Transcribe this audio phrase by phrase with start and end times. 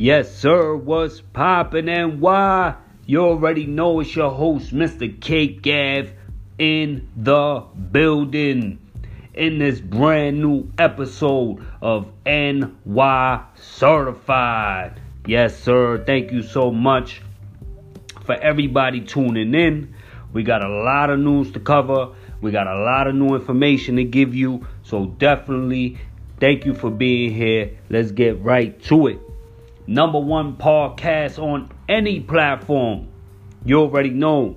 [0.00, 2.76] Yes, sir, what's poppin' and why?
[3.04, 5.20] You already know it's your host, Mr.
[5.20, 6.12] K Gav,
[6.56, 8.78] in the building.
[9.34, 15.00] In this brand new episode of NY Certified.
[15.26, 17.20] Yes, sir, thank you so much
[18.22, 19.96] for everybody tuning in.
[20.32, 22.14] We got a lot of news to cover.
[22.40, 24.64] We got a lot of new information to give you.
[24.84, 25.98] So definitely
[26.38, 27.76] thank you for being here.
[27.90, 29.27] Let's get right to it
[29.88, 33.08] number one podcast on any platform.
[33.64, 34.56] You already know.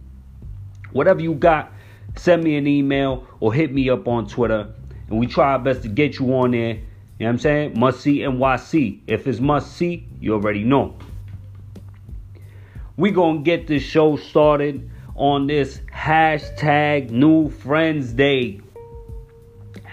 [0.92, 1.72] whatever you got.
[2.16, 4.74] Send me an email or hit me up on Twitter,
[5.10, 6.76] and we try our best to get you on there.
[6.76, 6.82] You
[7.20, 7.80] know what I'm saying?
[7.80, 9.02] Must see NYC.
[9.08, 10.96] If it's must see, you already know.
[12.98, 18.62] We gonna get this show started on this hashtag New Friends Day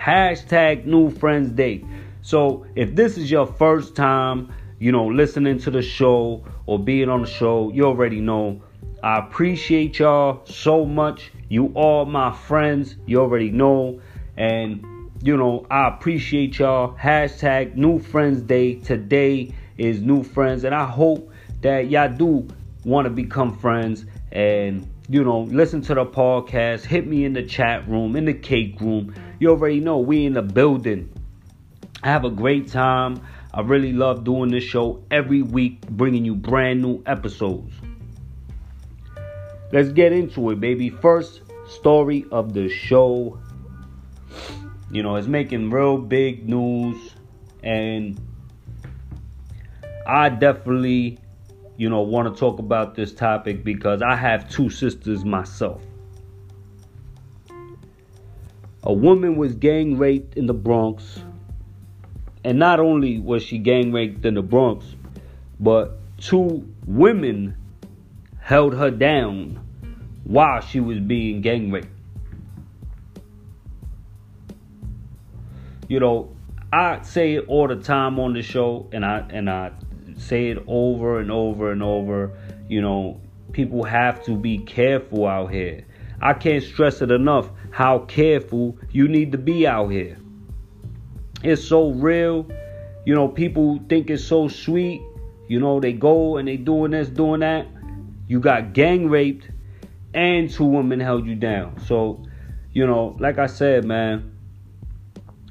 [0.03, 1.85] hashtag New Friends Day.
[2.23, 7.09] So if this is your first time, you know, listening to the show or being
[7.09, 8.63] on the show, you already know.
[9.03, 11.31] I appreciate y'all so much.
[11.49, 14.01] You all my friends, you already know.
[14.37, 14.85] And
[15.23, 16.97] you know, I appreciate y'all.
[16.97, 18.75] Hashtag New Friends Day.
[18.77, 21.31] Today is New Friends, and I hope
[21.61, 22.49] that y'all do
[22.85, 27.43] want to become friends and you know, listen to the podcast, hit me in the
[27.43, 29.15] chat room, in the cake room.
[29.39, 31.13] You already know we in the building.
[32.03, 33.21] I have a great time.
[33.53, 37.75] I really love doing this show every week, bringing you brand new episodes.
[39.71, 40.89] Let's get into it, baby.
[40.89, 43.39] First story of the show.
[44.91, 46.97] You know, it's making real big news,
[47.63, 48.19] and
[50.07, 51.19] I definitely
[51.77, 55.83] you know, want to talk about this topic because I have two sisters myself.
[58.85, 61.21] A woman was gang raped in the Bronx.
[62.45, 64.85] And not only was she gang raped in the Bronx,
[65.61, 67.57] but two women
[68.41, 69.61] held her down
[70.25, 71.87] while she was being gang raped.
[75.89, 76.35] You know,
[76.73, 79.73] I say it all the time on the show, and I and I
[80.23, 82.37] say it over and over and over.
[82.69, 83.21] You know,
[83.53, 85.85] people have to be careful out here.
[86.21, 90.19] I can't stress it enough how careful you need to be out here.
[91.43, 92.47] It's so real.
[93.05, 95.03] You know, people think it's so sweet.
[95.49, 97.67] You know, they go and they doing this, doing that.
[98.29, 99.51] You got gang raped
[100.15, 101.81] and two women held you down.
[101.87, 102.25] So,
[102.73, 104.37] you know, like I said, man,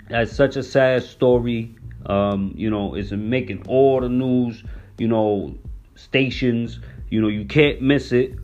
[0.10, 1.76] that's such a sad story.
[2.06, 4.64] Um, you know, it's making all the news,
[4.98, 5.56] you know,
[5.96, 6.80] stations.
[7.10, 8.36] You know, you can't miss it.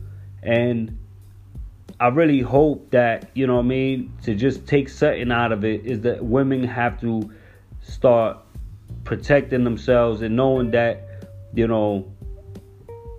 [0.42, 0.98] And
[2.00, 5.64] I really hope that, you know what I mean, to just take something out of
[5.64, 7.30] it is that women have to
[7.82, 8.38] start
[9.04, 11.08] protecting themselves and knowing that,
[11.54, 12.10] you know,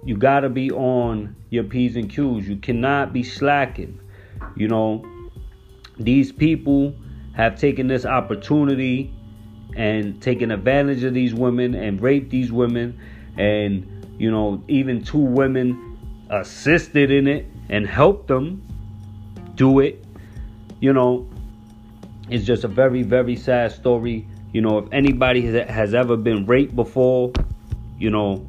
[0.05, 2.47] you got to be on your P's and Q's.
[2.47, 3.99] You cannot be slacking.
[4.55, 5.05] You know,
[5.97, 6.95] these people
[7.33, 9.13] have taken this opportunity
[9.75, 12.99] and taking advantage of these women and raped these women.
[13.37, 15.97] And you know even two women
[16.29, 18.61] assisted in it and helped them
[19.55, 20.03] do it.
[20.79, 21.27] You know
[22.29, 24.27] it's just a very very sad story.
[24.51, 27.31] You know, if anybody has, has ever been raped before,
[27.99, 28.47] you know,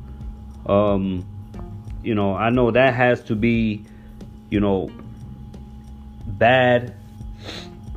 [0.67, 1.27] um,
[2.03, 3.85] you know, I know that has to be,
[4.49, 4.91] you know,
[6.27, 6.95] bad.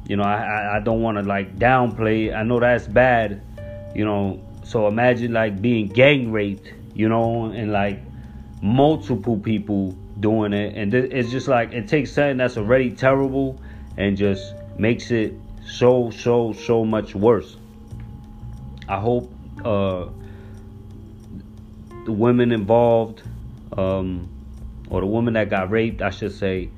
[0.07, 2.35] You know, I I don't want to like downplay.
[2.35, 3.41] I know that's bad.
[3.95, 6.73] You know, so imagine like being gang raped.
[6.94, 8.00] You know, and like
[8.61, 13.59] multiple people doing it, and it's just like it takes something that's already terrible
[13.97, 15.33] and just makes it
[15.65, 17.57] so so so much worse.
[18.88, 19.31] I hope
[19.63, 20.07] uh,
[22.05, 23.23] the women involved,
[23.77, 24.29] um,
[24.89, 26.69] or the woman that got raped, I should say,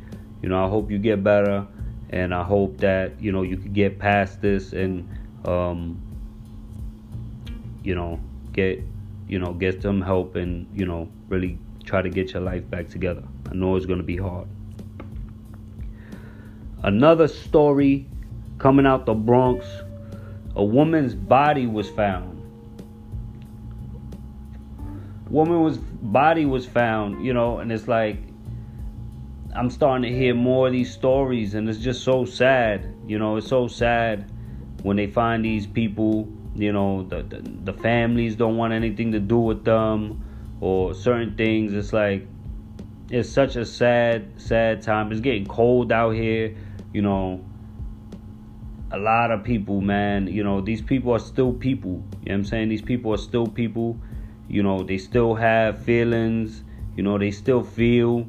[0.41, 1.67] you know, I hope you get better,
[2.09, 5.07] and I hope that you know you can get past this and,
[5.45, 6.01] um,
[7.83, 8.19] you know,
[8.53, 8.83] get,
[9.27, 12.89] you know, get some help and you know really try to get your life back
[12.89, 13.23] together.
[13.49, 14.47] I know it's gonna be hard.
[16.83, 18.05] Another story
[18.59, 19.65] coming out the Bronx
[20.55, 22.31] a woman's body was found.
[25.29, 28.17] Woman was body was found, you know, and it's like
[29.55, 32.93] I'm starting to hear more of these stories and it's just so sad.
[33.07, 34.31] You know, it's so sad
[34.83, 39.19] when they find these people, you know, the, the, the families don't want anything to
[39.19, 40.23] do with them
[40.59, 41.73] or certain things.
[41.73, 42.27] It's like
[43.09, 45.11] it's such a sad, sad time.
[45.11, 46.55] It's getting cold out here,
[46.93, 47.43] you know
[48.91, 51.91] a lot of people, man, you know, these people are still people.
[51.91, 52.69] You know what I'm saying?
[52.69, 53.99] These people are still people.
[54.47, 56.63] You know, they still have feelings.
[56.95, 58.27] You know, they still feel.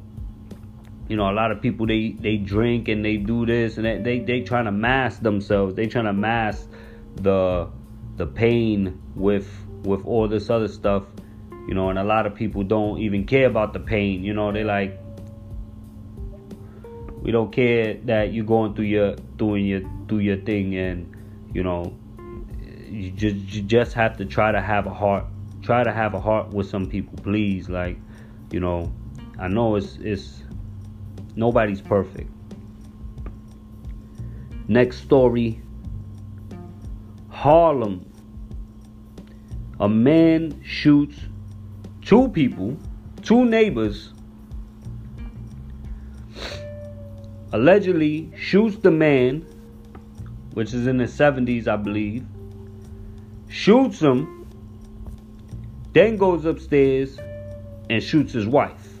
[1.07, 3.97] You know, a lot of people they they drink and they do this and they
[3.99, 5.75] they, they trying to mask themselves.
[5.75, 6.69] They trying to mask
[7.15, 7.69] the
[8.17, 9.49] the pain with
[9.83, 11.03] with all this other stuff.
[11.67, 14.23] You know, and a lot of people don't even care about the pain.
[14.23, 14.99] You know, they like
[17.21, 21.13] we don't care that you're going through your doing your do your thing and
[21.53, 21.93] you know
[22.87, 25.25] you just you just have to try to have a heart
[25.61, 27.97] try to have a heart with some people please like
[28.51, 28.91] you know
[29.39, 30.43] i know it's it's
[31.37, 32.29] nobody's perfect.
[34.67, 35.61] Next story.
[37.29, 38.03] Harlem.
[39.79, 41.17] A man shoots
[42.01, 42.75] two people
[43.21, 44.13] two neighbors
[47.51, 49.45] allegedly shoots the man
[50.53, 52.25] which is in the 70s, I believe,
[53.47, 54.47] shoots him,
[55.93, 57.19] then goes upstairs
[57.89, 58.96] and shoots his wife.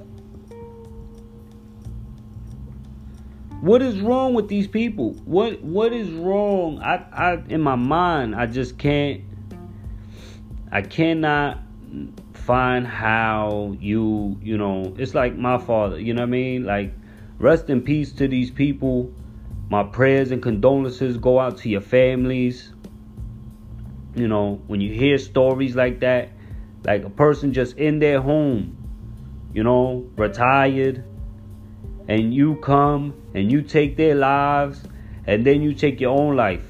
[3.67, 5.11] What is wrong with these people?
[5.25, 6.79] What what is wrong?
[6.79, 9.23] I, I in my mind, I just can't
[10.71, 11.59] I cannot
[12.33, 16.63] find how you, you know, it's like my father, you know what I mean?
[16.63, 16.93] Like
[17.39, 19.11] rest in peace to these people
[19.69, 22.71] my prayers and condolences go out to your families.
[24.15, 26.29] You know, when you hear stories like that,
[26.85, 28.77] like a person just in their home,
[29.53, 31.03] you know, retired,
[32.07, 34.83] and you come and you take their lives,
[35.25, 36.65] and then you take your own life.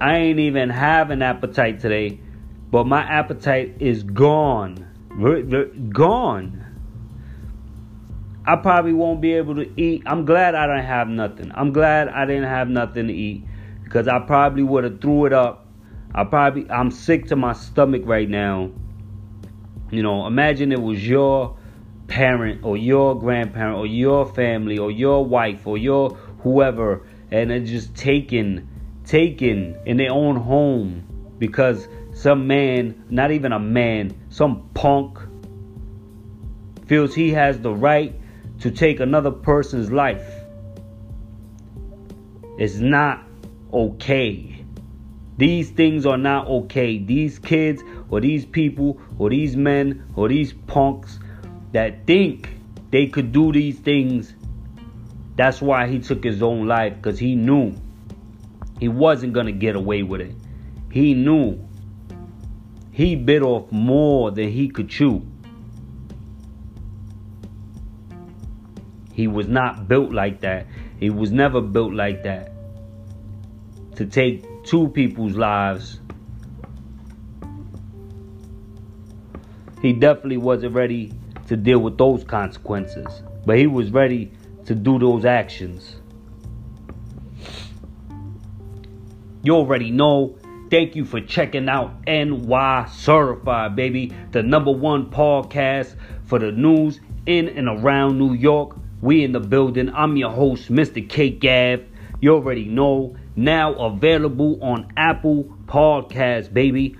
[0.00, 2.20] I ain't even have an appetite today,
[2.70, 4.86] but my appetite is gone
[5.18, 6.62] gone.
[8.44, 10.02] I probably won't be able to eat.
[10.06, 11.50] I'm glad I don't have nothing.
[11.54, 13.44] I'm glad I didn't have nothing to eat
[13.82, 15.65] because I probably would have threw it up.
[16.16, 18.70] I probably I'm sick to my stomach right now.
[19.90, 21.58] You know, imagine it was your
[22.08, 26.10] parent or your grandparent or your family or your wife or your
[26.42, 28.68] whoever and it just taken
[29.04, 31.04] taken in their own home
[31.38, 35.18] because some man, not even a man, some punk
[36.86, 38.18] feels he has the right
[38.60, 40.26] to take another person's life.
[42.58, 43.22] It's not
[43.70, 44.55] okay.
[45.38, 46.98] These things are not okay.
[46.98, 51.18] These kids or these people or these men or these punks
[51.72, 52.48] that think
[52.90, 54.34] they could do these things,
[55.36, 57.74] that's why he took his own life because he knew
[58.80, 60.34] he wasn't going to get away with it.
[60.90, 61.58] He knew
[62.92, 65.22] he bit off more than he could chew.
[69.12, 70.66] He was not built like that.
[70.98, 72.52] He was never built like that.
[73.96, 76.00] To take two people's lives.
[79.80, 81.12] He definitely wasn't ready
[81.46, 83.06] to deal with those consequences.
[83.44, 84.32] But he was ready
[84.64, 85.96] to do those actions.
[89.42, 90.36] You already know
[90.68, 95.94] Thank you for checking out NY Certified, baby, the number one podcast
[96.24, 98.76] for the news in and around New York.
[99.00, 99.94] We in the building.
[99.94, 101.08] I'm your host, Mr.
[101.08, 101.84] K Gav.
[102.20, 103.14] You already know.
[103.36, 106.96] Now available on Apple Podcasts, baby.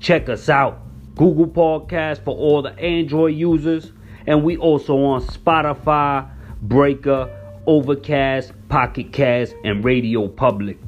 [0.00, 0.80] Check us out.
[1.16, 3.92] Google Podcasts for all the Android users.
[4.26, 6.28] And we also on Spotify,
[6.62, 7.30] Breaker,
[7.66, 10.78] Overcast, Pocket Cast, and Radio Public.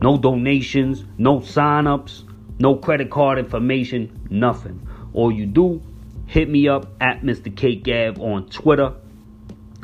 [0.00, 2.24] No donations, no sign-ups,
[2.62, 4.86] no credit card information, nothing.
[5.14, 5.82] All you do,
[6.26, 7.54] hit me up at Mr.
[7.54, 8.94] K Gav on Twitter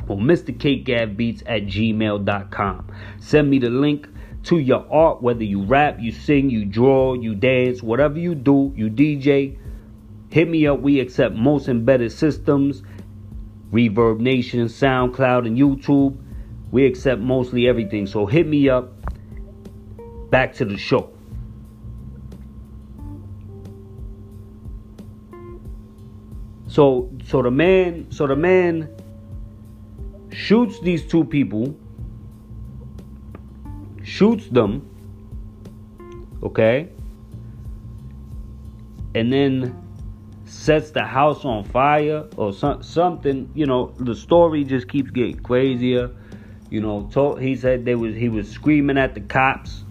[0.06, 0.56] or Mr.
[0.56, 2.92] K Gav Beats at gmail.com.
[3.18, 4.06] Send me the link
[4.44, 8.72] to your art, whether you rap, you sing, you draw, you dance, whatever you do,
[8.76, 9.58] you DJ.
[10.30, 10.78] Hit me up.
[10.78, 12.84] We accept most embedded systems,
[13.72, 16.16] Reverb Nation, SoundCloud, and YouTube.
[16.70, 18.06] We accept mostly everything.
[18.06, 18.92] So hit me up.
[20.30, 21.17] Back to the show.
[26.68, 28.88] So so the man so the man
[30.30, 31.74] shoots these two people,
[34.04, 34.88] shoots them,
[36.42, 36.90] okay,
[39.14, 39.74] and then
[40.44, 43.50] sets the house on fire or some, something.
[43.54, 46.10] You know, the story just keeps getting crazier.
[46.70, 49.84] You know, told, he said they was he was screaming at the cops.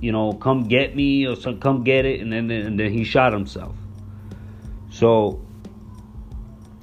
[0.00, 3.02] You know, come get me or some, come get it, and then and then he
[3.02, 3.74] shot himself.
[4.94, 5.44] So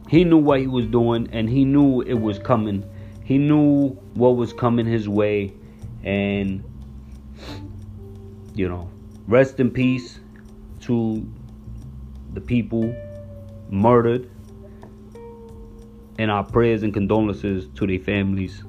[0.09, 2.83] he knew what he was doing, and he knew it was coming.
[3.23, 5.53] He knew what was coming his way,
[6.03, 6.61] and
[8.53, 8.89] you know,
[9.27, 10.19] rest in peace
[10.81, 11.25] to
[12.33, 12.93] the people
[13.69, 14.29] murdered
[16.19, 18.61] and our prayers and condolences to their families.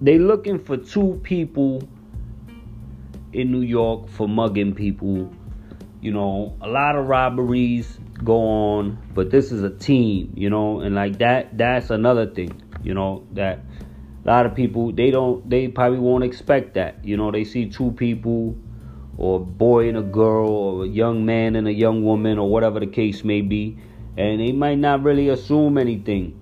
[0.00, 1.88] They looking for two people
[3.32, 5.32] in New York for mugging people.
[6.00, 10.80] You know, a lot of robberies go on, but this is a team, you know,
[10.80, 13.60] and like that that's another thing, you know, that
[14.24, 17.04] a lot of people they don't they probably won't expect that.
[17.04, 18.56] You know, they see two people
[19.20, 22.48] or a boy and a girl or a young man and a young woman or
[22.48, 23.78] whatever the case may be
[24.16, 26.36] and they might not really assume anything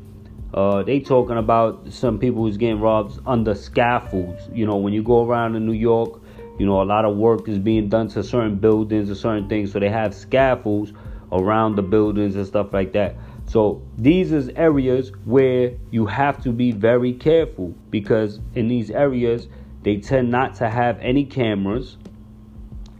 [0.54, 5.02] uh, they talking about some people who's getting robbed under scaffolds you know when you
[5.02, 6.17] go around in new york
[6.58, 9.72] you know a lot of work is being done to certain buildings or certain things
[9.72, 10.92] so they have scaffolds
[11.32, 13.16] around the buildings and stuff like that.
[13.46, 19.48] So these is areas where you have to be very careful because in these areas
[19.82, 21.96] they tend not to have any cameras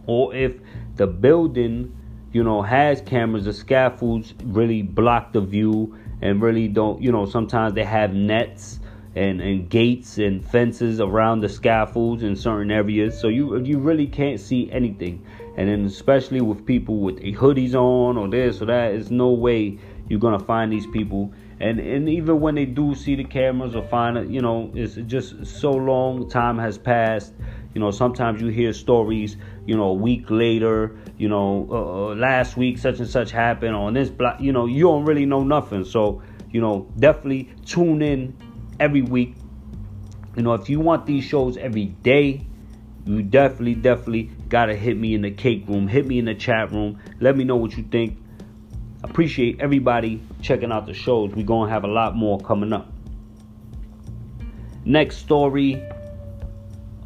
[0.07, 0.55] or if
[0.95, 1.95] the building
[2.31, 7.25] you know has cameras the scaffolds really block the view and really don't you know
[7.25, 8.78] sometimes they have nets
[9.15, 14.07] and, and gates and fences around the scaffolds in certain areas so you you really
[14.07, 15.25] can't see anything
[15.57, 19.29] and then especially with people with a hoodies on or this or that there's no
[19.29, 23.75] way you're gonna find these people and and even when they do see the cameras
[23.75, 27.33] or find it you know it's just so long time has passed
[27.73, 31.75] you know, sometimes you hear stories, you know, a week later, you know, uh,
[32.11, 34.41] uh, last week such and such happened on this block.
[34.41, 35.83] You know, you don't really know nothing.
[35.83, 38.35] So, you know, definitely tune in
[38.79, 39.35] every week.
[40.35, 42.45] You know, if you want these shows every day,
[43.05, 46.71] you definitely, definitely gotta hit me in the cake room, hit me in the chat
[46.71, 46.99] room.
[47.19, 48.17] Let me know what you think.
[49.03, 51.33] Appreciate everybody checking out the shows.
[51.33, 52.91] We're gonna have a lot more coming up.
[54.85, 55.81] Next story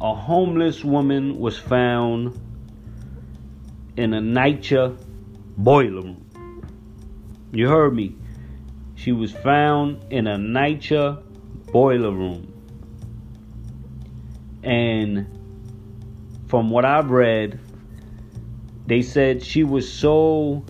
[0.04, 2.38] a homeless woman was found
[3.96, 4.98] in a NYCHA
[5.56, 6.26] boiler room.
[7.52, 8.14] You heard me.
[8.96, 11.22] She was found in a NYCHA
[11.74, 12.46] boiler room.
[14.62, 15.26] And
[16.46, 17.58] from what I've read,
[18.86, 20.64] they said she was so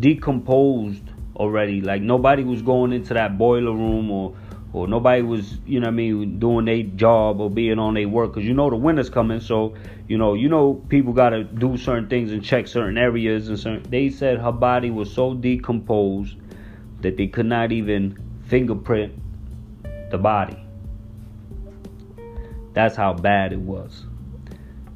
[0.00, 1.02] decomposed
[1.36, 1.82] already.
[1.82, 4.34] Like nobody was going into that boiler room or
[4.72, 8.32] or nobody was, you know I mean, doing their job or being on their work
[8.32, 9.40] because you know the winter's coming.
[9.40, 9.74] So,
[10.08, 13.58] you know, you know people got to do certain things and check certain areas and
[13.58, 13.82] certain.
[13.90, 16.38] They said her body was so decomposed
[17.02, 19.20] that they could not even fingerprint
[20.10, 20.58] the body.
[22.72, 24.04] That's how bad it was.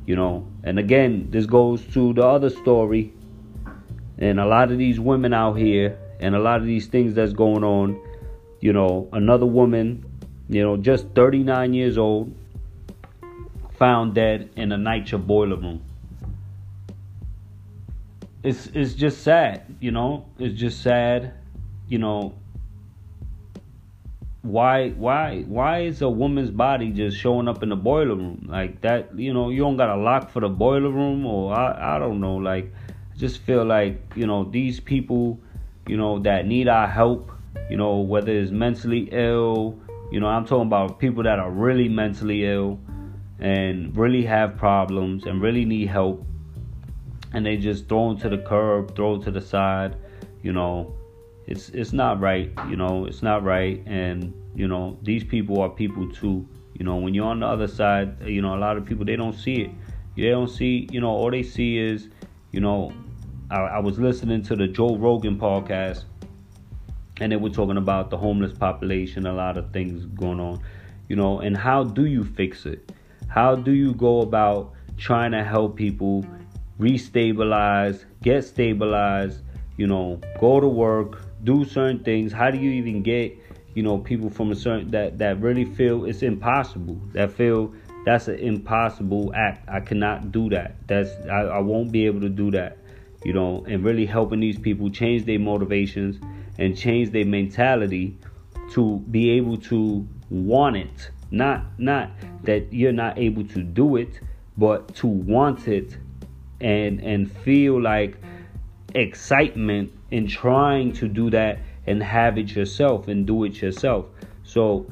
[0.07, 3.13] You know, and again, this goes to the other story.
[4.19, 7.33] And a lot of these women out here and a lot of these things that's
[7.33, 8.01] going on
[8.61, 10.05] you know, another woman,
[10.49, 12.35] you know, just 39 years old,
[13.77, 15.83] found dead in a NYCHA boiler room.
[18.43, 20.27] It's it's just sad, you know.
[20.39, 21.35] It's just sad,
[21.89, 22.35] you know.
[24.49, 28.47] Why why why is a woman's body just showing up in the boiler room?
[28.49, 31.97] Like that you know you don't got a lock for the boiler room or i,
[31.97, 32.37] I don't know.
[32.37, 32.73] Like
[33.15, 35.39] i just feel like you know these people
[35.87, 37.33] you know that need our help
[37.71, 39.79] you know whether it's mentally ill
[40.13, 42.79] you know i'm talking about people that are really mentally ill
[43.41, 46.25] and really have problems and really need help.
[47.33, 49.97] And they just throw them to the curb throw it to the side
[50.43, 50.95] you know
[51.49, 53.83] it's it's not right you know it's not right.
[53.87, 56.47] And you know these people are people too.
[56.75, 59.17] You know when you're on the other side you know a lot of people they
[59.17, 59.71] don't see it.
[60.17, 62.09] They don't see you know all they see is
[62.53, 62.93] you know
[63.51, 66.05] I, I was listening to the joe rogan podcast
[67.21, 70.61] and they were talking about the homeless population a lot of things going on.
[71.09, 72.93] You know and how do you fix it?
[73.29, 76.27] How do you go about trying to help people
[76.79, 79.43] restabilize get stabilized
[79.77, 82.33] you know go to work do certain things.
[82.33, 83.37] How do you even get
[83.75, 87.73] you know people from a certain that that really feel it's impossible that feel
[88.05, 89.69] that's an impossible act.
[89.69, 90.77] I cannot do that.
[90.87, 92.79] That's I, I won't be able to do that
[93.25, 96.21] you know and really helping these people change their motivations
[96.59, 98.17] and change their mentality
[98.73, 101.11] to be able to want it.
[101.31, 102.11] Not not
[102.45, 104.21] that you're not able to do it
[104.57, 105.97] but to want it
[106.61, 108.17] and and feel like
[108.95, 114.07] excitement in trying to do that and have it yourself and do it yourself.
[114.43, 114.91] So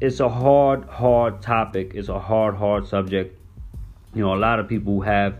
[0.00, 1.92] it's a hard, hard topic.
[1.94, 3.38] It's a hard, hard subject.
[4.14, 5.38] You know, a lot of people have,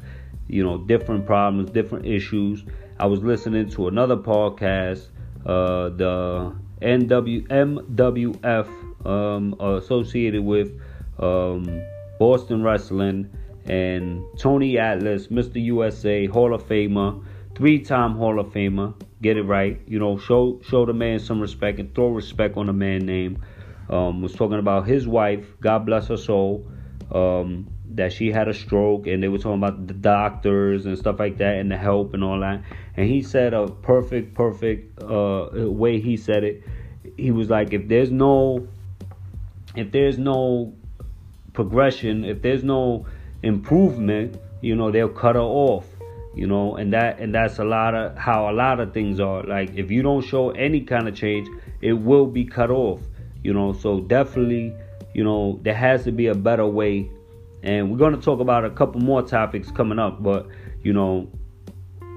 [0.48, 2.64] you know, different problems, different issues.
[2.98, 5.08] I was listening to another podcast,
[5.46, 10.78] uh, the NW MWF um, associated with
[11.18, 11.82] um,
[12.18, 13.30] Boston Wrestling
[13.64, 15.62] and Tony Atlas, Mr.
[15.62, 17.22] USA, Hall of Famer
[17.60, 18.94] three-time Hall of Famer.
[19.20, 19.78] Get it right.
[19.86, 23.44] You know, show show the man some respect and throw respect on the man name.
[23.90, 25.44] Um, was talking about his wife.
[25.60, 26.66] God bless her soul.
[27.12, 31.18] Um, that she had a stroke, and they were talking about the doctors and stuff
[31.18, 32.62] like that, and the help and all that.
[32.96, 36.62] And he said a perfect, perfect uh, way he said it.
[37.18, 38.66] He was like, if there's no,
[39.76, 40.72] if there's no
[41.52, 43.04] progression, if there's no
[43.42, 45.84] improvement, you know, they'll cut her off
[46.34, 49.42] you know and that and that's a lot of how a lot of things are.
[49.42, 51.48] Like if you don't show any kind of change
[51.80, 53.00] it will be cut off
[53.42, 53.72] you know.
[53.72, 54.74] So definitely
[55.14, 57.10] you know there has to be a better way.
[57.62, 60.46] And we're going to talk about a couple more topics coming up but
[60.82, 61.28] you know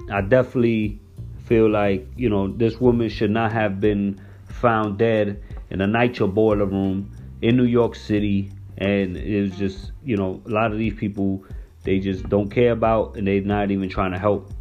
[0.10, 0.98] i definitely
[1.46, 6.34] feel like you know this woman should not have been found dead in a NYCHA
[6.34, 8.50] boiler room in new york city.
[8.78, 11.44] And it was just you know a lot of these people
[11.84, 14.52] they just don't care about and they're not even trying to help.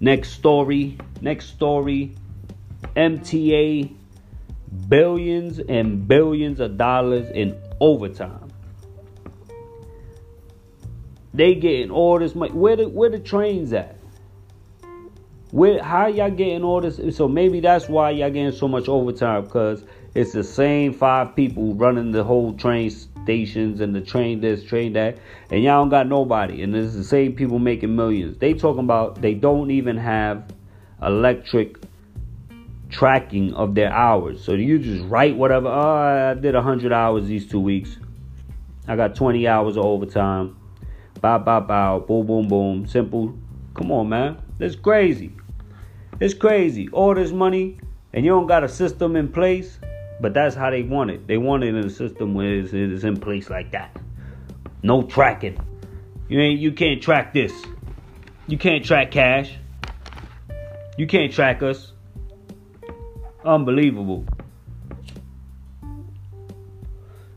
[0.00, 2.14] Next story, next story.
[2.96, 3.94] MTA
[4.88, 8.50] billions and billions of dollars in overtime.
[11.34, 12.52] They getting all this money.
[12.52, 13.96] Where the where the trains at?
[15.50, 17.16] Where how y'all getting all this?
[17.16, 21.74] So maybe that's why y'all getting so much overtime because it's the same five people
[21.74, 22.90] running the whole train
[23.22, 25.18] stations and the train this, train that,
[25.50, 26.62] and y'all don't got nobody.
[26.62, 28.38] And it's the same people making millions.
[28.38, 30.52] They talking about they don't even have
[31.02, 31.76] electric
[32.90, 34.44] tracking of their hours.
[34.44, 35.68] So you just write whatever.
[35.68, 37.96] Oh, I did hundred hours these two weeks.
[38.86, 40.56] I got 20 hours of overtime.
[41.20, 42.00] Bow, bow, bow.
[42.00, 42.86] Boom, boom, boom.
[42.86, 43.38] Simple.
[43.74, 44.42] Come on, man.
[44.58, 45.32] That's crazy.
[46.20, 46.88] It's crazy.
[46.90, 47.78] All this money
[48.12, 49.78] and you don't got a system in place.
[50.22, 51.26] But that's how they want it.
[51.26, 54.00] They want it in a system where it's, it's in place like that.
[54.84, 55.58] No tracking.
[56.28, 57.52] You ain't you can't track this.
[58.46, 59.52] You can't track cash.
[60.96, 61.92] You can't track us.
[63.44, 64.24] Unbelievable.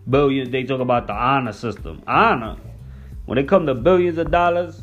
[0.08, 2.04] Billions, they talk about the honor system.
[2.06, 2.56] Honor.
[3.26, 4.80] When it comes to billions of dollars,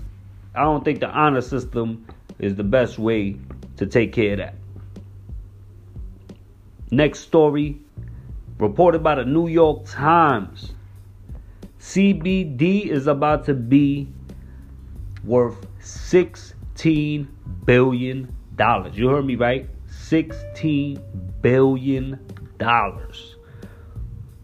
[0.56, 2.04] I don't think the honor system
[2.40, 3.36] is the best way
[3.76, 4.54] to take care of that.
[6.90, 7.78] Next story
[8.62, 10.72] reported by the New York Times.
[11.80, 14.08] CBD is about to be
[15.24, 17.28] worth 16
[17.64, 18.96] billion dollars.
[18.96, 19.68] You heard me right?
[19.88, 21.02] 16
[21.40, 22.20] billion
[22.58, 23.34] dollars.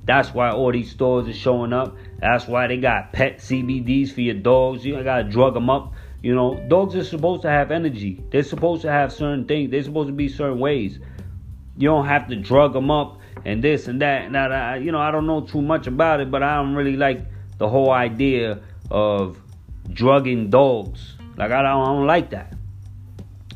[0.05, 1.97] That's why all these stores are showing up.
[2.19, 4.85] That's why they got pet CBDs for your dogs.
[4.85, 5.93] You gotta drug them up.
[6.23, 8.21] You know, dogs are supposed to have energy.
[8.31, 9.71] They're supposed to have certain things.
[9.71, 10.99] They're supposed to be certain ways.
[11.77, 14.31] You don't have to drug them up and this and that.
[14.31, 16.97] Now, I, you know, I don't know too much about it, but I don't really
[16.97, 17.21] like
[17.59, 19.39] the whole idea of
[19.93, 21.15] drugging dogs.
[21.37, 22.55] Like I don't, I don't like that.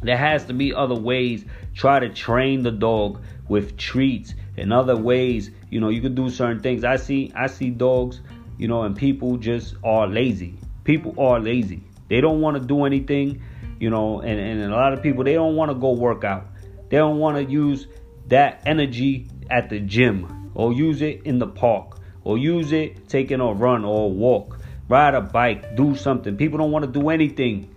[0.02, 1.44] There has to be other ways.
[1.74, 5.50] Try to train the dog with treats and other ways.
[5.70, 6.84] You know, you can do certain things.
[6.84, 8.20] I see I see dogs,
[8.58, 10.54] you know, and people just are lazy.
[10.84, 11.82] People are lazy.
[12.08, 13.42] They don't want to do anything,
[13.78, 16.46] you know, and, and a lot of people they don't want to go work out.
[16.90, 17.86] They don't want to use
[18.28, 23.40] that energy at the gym or use it in the park or use it taking
[23.40, 26.36] a run or a walk, ride a bike, do something.
[26.36, 27.68] People don't want to do anything.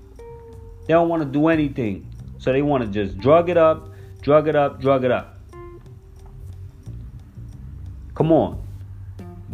[0.88, 2.12] They don't want to do anything.
[2.38, 3.90] So they want to just drug it up,
[4.22, 5.40] drug it up, drug it up.
[8.14, 8.66] Come on.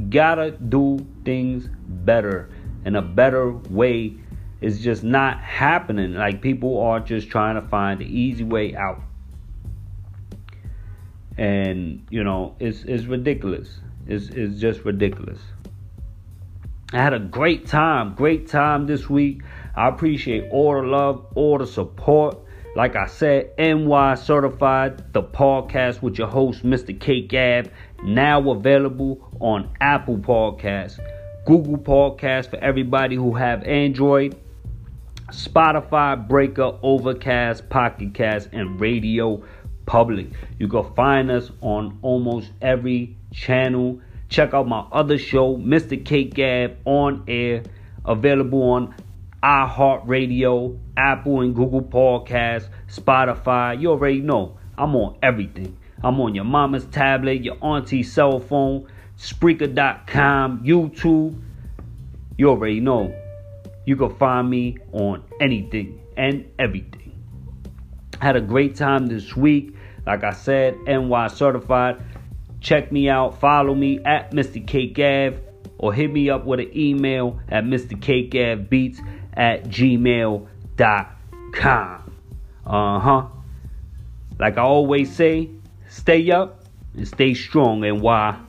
[0.10, 2.50] Gotta do things better.
[2.86, 4.18] And a better way
[4.62, 6.14] is just not happening.
[6.14, 9.02] Like people are just trying to find the easy way out.
[11.42, 13.80] And you know, it's it's ridiculous.
[14.06, 15.40] It's it's just ridiculous.
[16.94, 19.42] I had a great time, great time this week.
[19.76, 22.38] I appreciate all the love, all the support.
[22.76, 26.98] Like I said, NY Certified, the podcast with your host, Mr.
[26.98, 27.72] K Gav,
[28.04, 31.00] now available on Apple Podcasts,
[31.48, 34.40] Google Podcasts for everybody who have Android,
[35.30, 39.42] Spotify, Breaker, Overcast, Pocket Cast, and Radio
[39.86, 40.28] Public.
[40.60, 44.02] You can find us on almost every channel.
[44.30, 46.04] Check out my other show, Mr.
[46.04, 47.64] K Gav, on air,
[48.06, 48.96] available on
[49.44, 53.80] iHeartRadio, Apple and Google Podcasts, Spotify.
[53.80, 55.78] You already know I'm on everything.
[56.04, 61.40] I'm on your mama's tablet, your auntie's cell phone, Spreaker.com, YouTube.
[62.38, 63.14] You already know.
[63.86, 67.01] You can find me on anything and everything.
[68.22, 69.76] Had a great time this week.
[70.06, 72.04] Like I said, NY certified.
[72.60, 73.40] Check me out.
[73.40, 74.66] Follow me at Mr.
[74.66, 75.40] K Gav
[75.80, 78.70] or hit me up with an email at Mr.
[78.70, 79.02] Beats
[79.34, 80.48] at gmail.com.
[82.64, 83.26] Uh huh.
[84.40, 85.50] Like I always say,
[85.90, 86.64] stay up
[86.96, 88.40] and stay strong and why